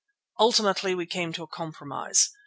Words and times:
Ultimately 0.39 0.95
we 0.95 1.05
came 1.05 1.31
to 1.33 1.43
a 1.43 1.47
compromise. 1.47 2.31